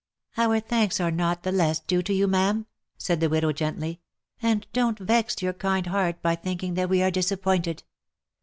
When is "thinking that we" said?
6.33-7.03